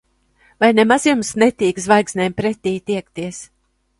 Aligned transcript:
Vai 0.63 0.69
nemaz 0.79 1.03
jums 1.07 1.29
netīk 1.43 1.83
Zvaigznēm 1.85 2.37
pretī 2.41 2.75
tiekties? 2.91 3.45